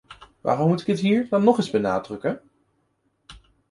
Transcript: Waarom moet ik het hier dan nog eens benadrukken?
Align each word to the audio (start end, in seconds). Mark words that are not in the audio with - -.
Waarom 0.41 0.67
moet 0.67 0.81
ik 0.81 0.87
het 0.87 0.99
hier 0.99 1.29
dan 1.29 1.43
nog 1.43 1.57
eens 1.57 1.69
benadrukken? 1.69 2.41